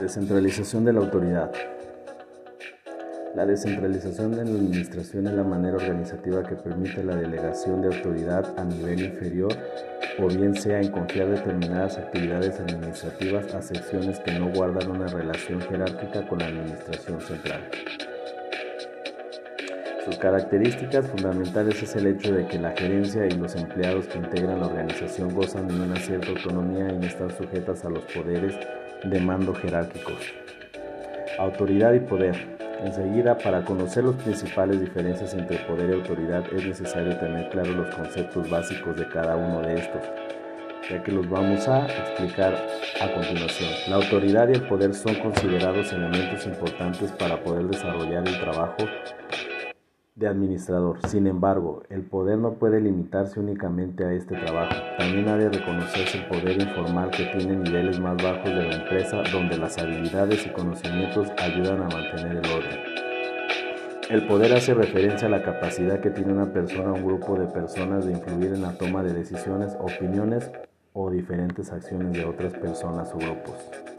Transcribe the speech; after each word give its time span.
Descentralización 0.00 0.84
de 0.84 0.92
la 0.92 0.98
autoridad. 0.98 1.52
La 3.36 3.46
descentralización 3.46 4.32
de 4.32 4.44
la 4.44 4.50
administración 4.50 5.28
es 5.28 5.34
la 5.34 5.44
manera 5.44 5.76
organizativa 5.76 6.42
que 6.42 6.56
permite 6.56 7.04
la 7.04 7.14
delegación 7.14 7.80
de 7.80 7.94
autoridad 7.94 8.58
a 8.58 8.64
nivel 8.64 9.04
inferior 9.04 9.52
o 10.18 10.26
bien 10.26 10.56
sea 10.56 10.80
en 10.80 10.90
confiar 10.90 11.28
determinadas 11.28 11.96
actividades 11.96 12.58
administrativas 12.58 13.54
a 13.54 13.62
secciones 13.62 14.18
que 14.18 14.32
no 14.32 14.50
guardan 14.50 14.90
una 14.90 15.06
relación 15.06 15.60
jerárquica 15.60 16.26
con 16.26 16.40
la 16.40 16.46
administración 16.46 17.20
central. 17.20 17.70
Sus 20.04 20.18
características 20.18 21.06
fundamentales 21.06 21.82
es 21.82 21.96
el 21.96 22.06
hecho 22.06 22.34
de 22.34 22.46
que 22.46 22.58
la 22.58 22.72
gerencia 22.72 23.26
y 23.26 23.30
los 23.30 23.56
empleados 23.56 24.06
que 24.06 24.18
integran 24.18 24.60
la 24.60 24.66
organización 24.66 25.34
gozan 25.34 25.66
de 25.66 25.80
una 25.80 25.96
cierta 25.96 26.28
autonomía 26.28 26.92
y 26.92 26.98
no 26.98 27.06
están 27.06 27.30
sujetas 27.30 27.86
a 27.86 27.88
los 27.88 28.04
poderes 28.12 28.54
de 29.02 29.20
mando 29.20 29.54
jerárquicos. 29.54 30.18
Autoridad 31.38 31.94
y 31.94 32.00
poder. 32.00 32.36
Enseguida, 32.82 33.38
para 33.38 33.64
conocer 33.64 34.04
las 34.04 34.16
principales 34.16 34.78
diferencias 34.78 35.32
entre 35.32 35.56
poder 35.60 35.88
y 35.88 35.92
autoridad 35.94 36.44
es 36.52 36.66
necesario 36.66 37.16
tener 37.16 37.48
claros 37.48 37.74
los 37.74 37.94
conceptos 37.94 38.50
básicos 38.50 38.94
de 38.96 39.08
cada 39.08 39.36
uno 39.36 39.62
de 39.62 39.76
estos, 39.76 40.02
ya 40.90 41.02
que 41.02 41.12
los 41.12 41.26
vamos 41.30 41.66
a 41.66 41.86
explicar 41.86 42.54
a 43.00 43.14
continuación. 43.14 43.70
La 43.88 43.96
autoridad 43.96 44.48
y 44.50 44.52
el 44.52 44.68
poder 44.68 44.92
son 44.92 45.14
considerados 45.14 45.90
elementos 45.94 46.44
importantes 46.44 47.10
para 47.12 47.42
poder 47.42 47.64
desarrollar 47.68 48.28
el 48.28 48.38
trabajo 48.38 48.84
de 50.14 50.28
administrador. 50.28 50.98
Sin 51.08 51.26
embargo, 51.26 51.82
el 51.88 52.02
poder 52.02 52.38
no 52.38 52.54
puede 52.54 52.80
limitarse 52.80 53.40
únicamente 53.40 54.04
a 54.04 54.12
este 54.12 54.36
trabajo. 54.36 54.74
También 54.96 55.28
ha 55.28 55.36
de 55.36 55.48
reconocerse 55.48 56.18
el 56.18 56.26
poder 56.26 56.60
informal 56.60 57.10
que 57.10 57.24
tiene 57.36 57.56
niveles 57.56 57.98
más 57.98 58.22
bajos 58.22 58.44
de 58.44 58.62
la 58.62 58.76
empresa 58.76 59.22
donde 59.32 59.58
las 59.58 59.76
habilidades 59.76 60.46
y 60.46 60.50
conocimientos 60.50 61.28
ayudan 61.38 61.82
a 61.82 61.88
mantener 61.88 62.36
el 62.36 62.50
orden. 62.50 62.80
El 64.08 64.26
poder 64.28 64.52
hace 64.52 64.74
referencia 64.74 65.26
a 65.26 65.30
la 65.30 65.42
capacidad 65.42 65.98
que 65.98 66.10
tiene 66.10 66.32
una 66.32 66.52
persona 66.52 66.92
o 66.92 66.94
un 66.94 67.04
grupo 67.04 67.36
de 67.36 67.46
personas 67.46 68.04
de 68.04 68.12
influir 68.12 68.52
en 68.52 68.62
la 68.62 68.76
toma 68.78 69.02
de 69.02 69.14
decisiones, 69.14 69.76
opiniones 69.80 70.48
o 70.92 71.10
diferentes 71.10 71.72
acciones 71.72 72.12
de 72.12 72.24
otras 72.24 72.52
personas 72.52 73.12
o 73.14 73.18
grupos 73.18 73.93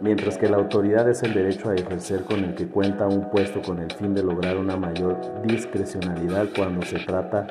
mientras 0.00 0.38
que 0.38 0.48
la 0.48 0.56
autoridad 0.56 1.08
es 1.08 1.22
el 1.22 1.34
derecho 1.34 1.70
a 1.70 1.74
ejercer 1.74 2.24
con 2.24 2.44
el 2.44 2.54
que 2.54 2.66
cuenta 2.66 3.06
un 3.06 3.30
puesto 3.30 3.62
con 3.62 3.78
el 3.78 3.90
fin 3.92 4.14
de 4.14 4.22
lograr 4.22 4.56
una 4.56 4.76
mayor 4.76 5.20
discrecionalidad 5.44 6.48
cuando 6.56 6.84
se 6.84 6.98
trata 6.98 7.46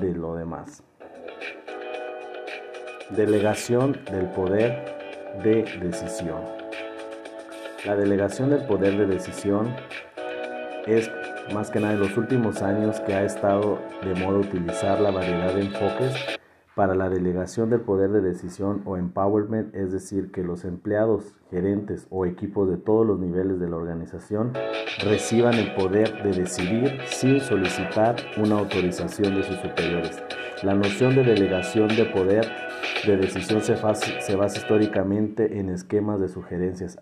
de 0.00 0.14
lo 0.14 0.34
demás. 0.34 0.82
Delegación 3.10 3.98
del 4.10 4.26
poder 4.26 4.96
de 5.42 5.64
decisión. 5.80 6.40
La 7.84 7.96
delegación 7.96 8.50
del 8.50 8.64
poder 8.66 8.96
de 8.96 9.06
decisión 9.06 9.74
es 10.86 11.10
más 11.52 11.70
que 11.70 11.80
nada 11.80 11.94
en 11.94 12.00
los 12.00 12.16
últimos 12.16 12.62
años 12.62 13.00
que 13.00 13.14
ha 13.14 13.24
estado 13.24 13.78
de 14.02 14.14
moda 14.14 14.38
utilizar 14.38 15.00
la 15.00 15.10
variedad 15.10 15.54
de 15.54 15.62
enfoques 15.62 16.39
para 16.80 16.94
la 16.94 17.10
delegación 17.10 17.68
del 17.68 17.82
poder 17.82 18.08
de 18.10 18.22
decisión 18.22 18.80
o 18.86 18.96
empowerment, 18.96 19.74
es 19.74 19.92
decir, 19.92 20.32
que 20.32 20.42
los 20.42 20.64
empleados, 20.64 21.34
gerentes 21.50 22.06
o 22.08 22.24
equipos 22.24 22.70
de 22.70 22.78
todos 22.78 23.06
los 23.06 23.20
niveles 23.20 23.60
de 23.60 23.68
la 23.68 23.76
organización 23.76 24.54
reciban 25.04 25.52
el 25.56 25.74
poder 25.74 26.22
de 26.22 26.32
decidir 26.32 26.98
sin 27.04 27.38
solicitar 27.42 28.16
una 28.38 28.60
autorización 28.60 29.34
de 29.34 29.42
sus 29.42 29.56
superiores. 29.56 30.22
La 30.62 30.74
noción 30.74 31.14
de 31.14 31.22
delegación 31.22 31.88
de 31.88 32.06
poder 32.06 32.50
de 33.06 33.16
decisión 33.18 33.60
se, 33.60 33.74
basa 33.74 34.58
históricamente 34.58 35.58
en 35.58 35.68
esquemas 35.68 36.18
de 36.18 36.30
sugerencias, 36.30 36.98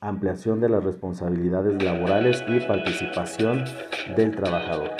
ampliación 0.00 0.60
de 0.60 0.70
las 0.70 0.82
responsabilidades 0.82 1.82
laborales 1.82 2.42
y 2.48 2.58
participación 2.60 3.64
del 4.16 4.34
trabajador. 4.34 4.92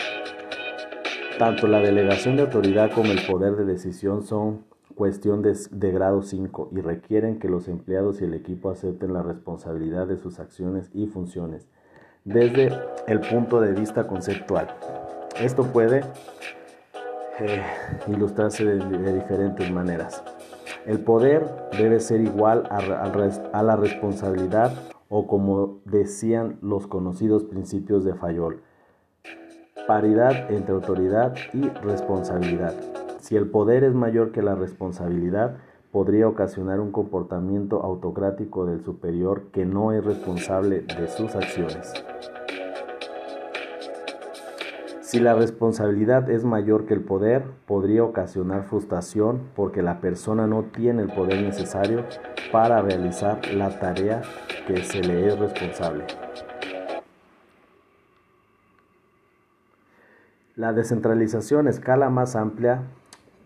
Tanto 1.38 1.66
la 1.66 1.80
delegación 1.80 2.36
de 2.36 2.42
autoridad 2.42 2.92
como 2.92 3.10
el 3.10 3.20
poder 3.26 3.56
de 3.56 3.64
decisión 3.64 4.22
son 4.22 4.64
cuestión 4.94 5.42
de, 5.42 5.90
grado 5.90 6.22
5 6.22 6.70
y 6.72 6.80
requieren 6.80 7.40
que 7.40 7.48
los 7.48 7.66
empleados 7.66 8.20
y 8.20 8.24
el 8.24 8.34
equipo 8.34 8.70
acepten 8.70 9.12
la 9.12 9.22
responsabilidad 9.22 10.06
de 10.06 10.16
sus 10.16 10.38
acciones 10.38 10.90
y 10.94 11.06
funciones 11.06 11.66
desde 12.24 12.70
el 13.08 13.20
punto 13.20 13.60
de 13.60 13.72
vista 13.72 14.06
conceptual. 14.06 14.68
Esto 15.40 15.64
puede 15.64 16.02
eh, 17.40 17.62
ilustrarse 18.06 18.64
de, 18.64 19.12
diferentes 19.12 19.68
maneras. 19.72 20.22
El 20.86 21.00
poder 21.00 21.44
debe 21.76 21.98
ser 21.98 22.20
igual 22.20 22.68
a 22.70 23.62
la 23.62 23.74
responsabilidad 23.74 24.72
o 25.08 25.26
como 25.26 25.80
decían 25.84 26.58
los 26.62 26.86
conocidos 26.86 27.42
principios 27.42 28.04
de 28.04 28.14
Fayol 28.14 28.62
paridad 29.86 30.50
entre 30.50 30.74
autoridad 30.74 31.34
y 31.52 31.68
responsabilidad. 31.68 32.74
Si 33.20 33.36
el 33.36 33.48
poder 33.48 33.84
es 33.84 33.94
mayor 33.94 34.32
que 34.32 34.42
la 34.42 34.54
responsabilidad, 34.54 35.56
podría 35.92 36.26
ocasionar 36.26 36.80
un 36.80 36.90
comportamiento 36.90 37.82
autocrático 37.82 38.66
del 38.66 38.82
superior 38.84 39.44
que 39.52 39.64
no 39.64 39.92
es 39.92 40.04
responsable 40.04 40.80
de 40.82 41.06
sus 41.08 41.34
acciones. 41.36 41.92
Si 45.02 45.20
la 45.20 45.34
responsabilidad 45.34 46.28
es 46.30 46.44
mayor 46.44 46.86
que 46.86 46.94
el 46.94 47.02
poder, 47.02 47.44
podría 47.66 48.02
ocasionar 48.02 48.64
frustración 48.64 49.42
porque 49.54 49.82
la 49.82 50.00
persona 50.00 50.46
no 50.46 50.64
tiene 50.64 51.02
el 51.02 51.12
poder 51.12 51.42
necesario 51.42 52.04
para 52.50 52.82
realizar 52.82 53.40
la 53.54 53.78
tarea 53.78 54.22
que 54.66 54.78
se 54.78 55.02
le 55.02 55.28
es 55.28 55.38
responsable. 55.38 56.04
La 60.56 60.72
descentralización 60.72 61.66
a 61.66 61.70
escala 61.70 62.10
más 62.10 62.36
amplia 62.36 62.82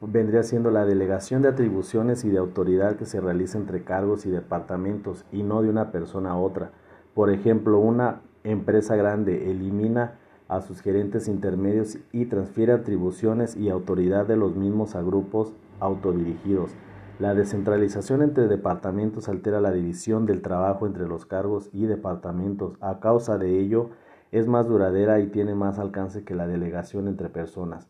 vendría 0.02 0.42
siendo 0.42 0.70
la 0.70 0.84
delegación 0.84 1.40
de 1.40 1.48
atribuciones 1.48 2.22
y 2.26 2.28
de 2.28 2.36
autoridad 2.36 2.96
que 2.96 3.06
se 3.06 3.18
realiza 3.18 3.56
entre 3.56 3.82
cargos 3.82 4.26
y 4.26 4.30
departamentos 4.30 5.24
y 5.32 5.42
no 5.42 5.62
de 5.62 5.70
una 5.70 5.90
persona 5.90 6.32
a 6.32 6.36
otra. 6.36 6.70
Por 7.14 7.30
ejemplo, 7.30 7.78
una 7.78 8.20
empresa 8.44 8.94
grande 8.94 9.50
elimina 9.50 10.18
a 10.48 10.60
sus 10.60 10.82
gerentes 10.82 11.28
intermedios 11.28 11.96
y 12.12 12.26
transfiere 12.26 12.74
atribuciones 12.74 13.56
y 13.56 13.70
autoridad 13.70 14.26
de 14.26 14.36
los 14.36 14.54
mismos 14.54 14.94
a 14.94 15.00
grupos 15.00 15.54
autodirigidos. 15.80 16.72
La 17.18 17.34
descentralización 17.34 18.20
entre 18.20 18.48
departamentos 18.48 19.30
altera 19.30 19.62
la 19.62 19.72
división 19.72 20.26
del 20.26 20.42
trabajo 20.42 20.86
entre 20.86 21.08
los 21.08 21.24
cargos 21.24 21.70
y 21.72 21.86
departamentos. 21.86 22.76
A 22.82 23.00
causa 23.00 23.38
de 23.38 23.58
ello, 23.58 23.88
es 24.32 24.46
más 24.46 24.68
duradera 24.68 25.20
y 25.20 25.28
tiene 25.28 25.54
más 25.54 25.78
alcance 25.78 26.24
que 26.24 26.34
la 26.34 26.46
delegación 26.46 27.08
entre 27.08 27.28
personas. 27.28 27.88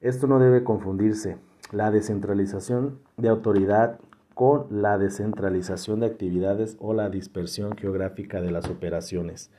Esto 0.00 0.26
no 0.26 0.38
debe 0.38 0.64
confundirse. 0.64 1.36
La 1.70 1.90
descentralización 1.90 2.98
de 3.16 3.28
autoridad 3.28 3.98
con 4.34 4.66
la 4.70 4.98
descentralización 4.98 6.00
de 6.00 6.06
actividades 6.06 6.76
o 6.80 6.94
la 6.94 7.08
dispersión 7.10 7.76
geográfica 7.76 8.40
de 8.40 8.50
las 8.50 8.68
operaciones. 8.68 9.50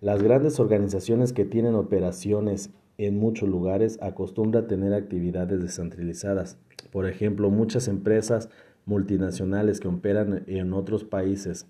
Las 0.00 0.22
grandes 0.22 0.60
organizaciones 0.60 1.32
que 1.32 1.44
tienen 1.44 1.74
operaciones 1.74 2.70
en 2.98 3.18
muchos 3.18 3.48
lugares 3.48 3.98
acostumbran 4.02 4.66
tener 4.66 4.94
actividades 4.94 5.60
descentralizadas. 5.60 6.58
Por 6.92 7.06
ejemplo, 7.06 7.50
muchas 7.50 7.88
empresas 7.88 8.48
multinacionales 8.86 9.80
que 9.80 9.88
operan 9.88 10.44
en 10.46 10.72
otros 10.72 11.04
países 11.04 11.66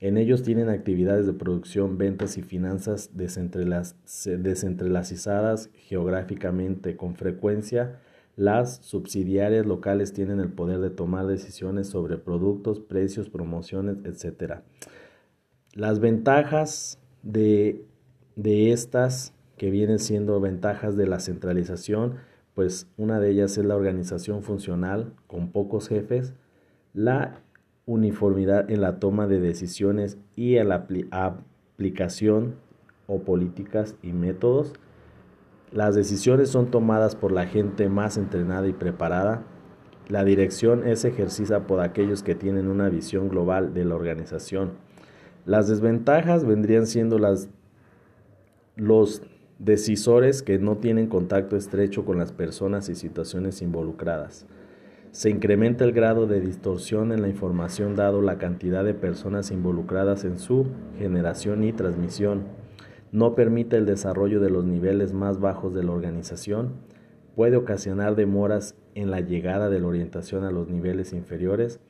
en 0.00 0.16
ellos 0.16 0.42
tienen 0.42 0.68
actividades 0.70 1.26
de 1.26 1.34
producción, 1.34 1.98
ventas 1.98 2.38
y 2.38 2.42
finanzas 2.42 3.10
descentralizadas 3.14 5.68
geográficamente. 5.74 6.96
Con 6.96 7.16
frecuencia, 7.16 8.00
las 8.34 8.76
subsidiarias 8.76 9.66
locales 9.66 10.14
tienen 10.14 10.40
el 10.40 10.48
poder 10.48 10.78
de 10.78 10.88
tomar 10.88 11.26
decisiones 11.26 11.88
sobre 11.88 12.16
productos, 12.16 12.80
precios, 12.80 13.28
promociones, 13.28 13.98
etc. 14.06 14.60
Las 15.74 16.00
ventajas 16.00 16.98
de, 17.22 17.84
de 18.36 18.72
estas, 18.72 19.34
que 19.58 19.70
vienen 19.70 19.98
siendo 19.98 20.40
ventajas 20.40 20.96
de 20.96 21.06
la 21.06 21.20
centralización, 21.20 22.14
pues 22.54 22.88
una 22.96 23.20
de 23.20 23.32
ellas 23.32 23.58
es 23.58 23.66
la 23.66 23.76
organización 23.76 24.42
funcional 24.42 25.12
con 25.26 25.52
pocos 25.52 25.88
jefes, 25.88 26.32
la 26.94 27.42
uniformidad 27.86 28.70
en 28.70 28.80
la 28.80 28.98
toma 28.98 29.26
de 29.26 29.40
decisiones 29.40 30.18
y 30.36 30.56
en 30.56 30.68
la 30.68 30.86
aplicación 31.10 32.54
o 33.06 33.20
políticas 33.20 33.96
y 34.02 34.12
métodos. 34.12 34.74
Las 35.72 35.94
decisiones 35.94 36.48
son 36.48 36.70
tomadas 36.70 37.16
por 37.16 37.32
la 37.32 37.46
gente 37.46 37.88
más 37.88 38.16
entrenada 38.16 38.66
y 38.68 38.72
preparada. 38.72 39.42
La 40.08 40.24
dirección 40.24 40.86
es 40.86 41.04
ejercida 41.04 41.66
por 41.66 41.80
aquellos 41.80 42.22
que 42.22 42.34
tienen 42.34 42.68
una 42.68 42.88
visión 42.88 43.28
global 43.28 43.74
de 43.74 43.84
la 43.84 43.94
organización. 43.94 44.72
Las 45.46 45.68
desventajas 45.68 46.44
vendrían 46.44 46.86
siendo 46.86 47.18
los 48.76 49.22
decisores 49.58 50.42
que 50.42 50.58
no 50.58 50.78
tienen 50.78 51.06
contacto 51.06 51.56
estrecho 51.56 52.04
con 52.04 52.18
las 52.18 52.32
personas 52.32 52.88
y 52.88 52.94
situaciones 52.94 53.62
involucradas. 53.62 54.46
Se 55.12 55.28
incrementa 55.28 55.84
el 55.84 55.90
grado 55.90 56.28
de 56.28 56.40
distorsión 56.40 57.10
en 57.10 57.20
la 57.20 57.28
información 57.28 57.96
dado 57.96 58.22
la 58.22 58.38
cantidad 58.38 58.84
de 58.84 58.94
personas 58.94 59.50
involucradas 59.50 60.24
en 60.24 60.38
su 60.38 60.66
generación 60.98 61.64
y 61.64 61.72
transmisión. 61.72 62.44
No 63.10 63.34
permite 63.34 63.76
el 63.76 63.86
desarrollo 63.86 64.40
de 64.40 64.50
los 64.50 64.64
niveles 64.64 65.12
más 65.12 65.40
bajos 65.40 65.74
de 65.74 65.82
la 65.82 65.90
organización. 65.90 66.74
Puede 67.34 67.56
ocasionar 67.56 68.14
demoras 68.14 68.76
en 68.94 69.10
la 69.10 69.20
llegada 69.20 69.68
de 69.68 69.80
la 69.80 69.88
orientación 69.88 70.44
a 70.44 70.52
los 70.52 70.68
niveles 70.68 71.12
inferiores 71.12 71.80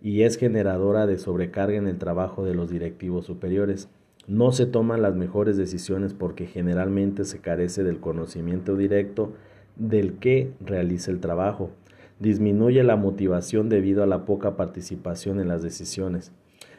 y 0.00 0.22
es 0.22 0.36
generadora 0.36 1.08
de 1.08 1.18
sobrecarga 1.18 1.78
en 1.78 1.88
el 1.88 1.98
trabajo 1.98 2.44
de 2.44 2.54
los 2.54 2.70
directivos 2.70 3.26
superiores. 3.26 3.88
No 4.28 4.52
se 4.52 4.66
toman 4.66 5.02
las 5.02 5.16
mejores 5.16 5.56
decisiones 5.56 6.14
porque 6.14 6.46
generalmente 6.46 7.24
se 7.24 7.40
carece 7.40 7.82
del 7.82 7.98
conocimiento 7.98 8.76
directo 8.76 9.32
del 9.74 10.14
que 10.18 10.52
realiza 10.60 11.10
el 11.10 11.18
trabajo 11.18 11.70
disminuye 12.18 12.82
la 12.82 12.96
motivación 12.96 13.68
debido 13.68 14.02
a 14.02 14.06
la 14.06 14.24
poca 14.24 14.56
participación 14.56 15.40
en 15.40 15.48
las 15.48 15.62
decisiones. 15.62 16.32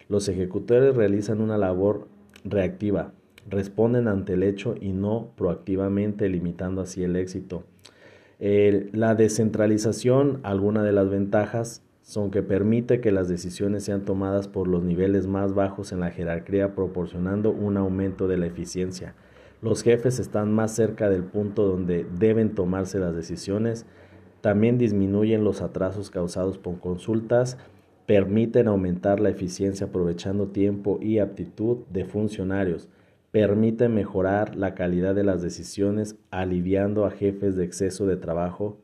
Los 0.09 0.27
ejecutores 0.29 0.95
realizan 0.95 1.41
una 1.41 1.57
labor 1.57 2.07
reactiva, 2.43 3.13
responden 3.49 4.07
ante 4.07 4.33
el 4.33 4.43
hecho 4.43 4.75
y 4.79 4.91
no 4.93 5.31
proactivamente, 5.35 6.29
limitando 6.29 6.81
así 6.81 7.03
el 7.03 7.15
éxito. 7.15 7.63
la 8.39 9.15
descentralización, 9.15 10.39
alguna 10.43 10.83
de 10.83 10.91
las 10.91 11.09
ventajas 11.09 11.81
son 12.01 12.31
que 12.31 12.43
permite 12.43 12.99
que 12.99 13.13
las 13.13 13.29
decisiones 13.29 13.85
sean 13.85 14.03
tomadas 14.03 14.49
por 14.49 14.67
los 14.67 14.83
niveles 14.83 15.25
más 15.25 15.53
bajos 15.53 15.93
en 15.93 16.01
la 16.01 16.11
jerarquía, 16.11 16.75
proporcionando 16.75 17.51
un 17.51 17.77
aumento 17.77 18.27
de 18.27 18.37
la 18.37 18.45
eficiencia. 18.45 19.15
Los 19.61 19.81
jefes 19.81 20.19
están 20.19 20.51
más 20.51 20.75
cerca 20.75 21.09
del 21.09 21.23
punto 21.23 21.65
donde 21.65 22.05
deben 22.19 22.53
tomarse 22.53 22.99
las 22.99 23.15
decisiones, 23.15 23.85
también 24.43 24.77
disminuyen 24.77 25.45
los 25.45 25.61
atrasos 25.61 26.09
causados 26.09 26.57
por 26.57 26.81
consultas, 26.81 27.57
permiten 28.05 28.67
aumentar 28.67 29.21
la 29.21 29.29
eficiencia 29.29 29.87
aprovechando 29.87 30.47
tiempo 30.47 30.99
y 31.01 31.19
aptitud 31.19 31.77
de 31.93 32.03
funcionarios, 32.03 32.89
permiten 33.31 33.95
mejorar 33.95 34.57
la 34.57 34.75
calidad 34.75 35.15
de 35.15 35.23
las 35.23 35.41
decisiones 35.41 36.17
aliviando 36.29 37.05
a 37.05 37.11
jefes 37.11 37.55
de 37.55 37.63
exceso 37.63 38.05
de 38.05 38.17
trabajo 38.17 38.77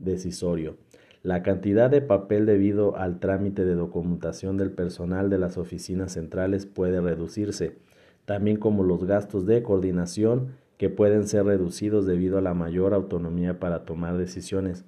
decisorio. 0.00 0.76
La 1.22 1.44
cantidad 1.44 1.88
de 1.88 2.02
papel 2.02 2.44
debido 2.44 2.96
al 2.96 3.20
trámite 3.20 3.64
de 3.64 3.74
documentación 3.74 4.56
del 4.56 4.72
personal 4.72 5.30
de 5.30 5.38
las 5.38 5.56
oficinas 5.56 6.14
centrales 6.14 6.66
puede 6.66 7.00
reducirse, 7.00 7.76
también 8.24 8.56
como 8.56 8.82
los 8.82 9.04
gastos 9.04 9.46
de 9.46 9.62
coordinación 9.62 10.48
que 10.78 10.90
pueden 10.90 11.28
ser 11.28 11.44
reducidos 11.44 12.06
debido 12.06 12.38
a 12.38 12.42
la 12.42 12.54
mayor 12.54 12.92
autonomía 12.92 13.60
para 13.60 13.84
tomar 13.84 14.16
decisiones. 14.16 14.84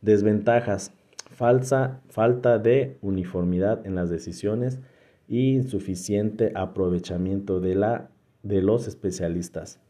Desventajas. 0.00 0.92
Falsa, 1.30 2.00
falta 2.08 2.58
de 2.58 2.96
uniformidad 3.02 3.86
en 3.86 3.94
las 3.94 4.10
decisiones 4.10 4.80
y 5.28 5.54
insuficiente 5.54 6.52
aprovechamiento 6.54 7.60
de, 7.60 7.74
la, 7.74 8.10
de 8.42 8.62
los 8.62 8.88
especialistas. 8.88 9.80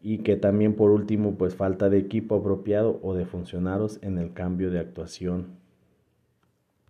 Y 0.00 0.18
que 0.18 0.36
también 0.36 0.74
por 0.74 0.90
último 0.90 1.36
pues 1.36 1.54
falta 1.54 1.88
de 1.88 1.98
equipo 1.98 2.36
apropiado 2.36 2.98
o 3.02 3.14
de 3.14 3.26
funcionarios 3.26 3.98
en 4.02 4.18
el 4.18 4.32
cambio 4.32 4.70
de 4.70 4.80
actuación. 4.80 5.58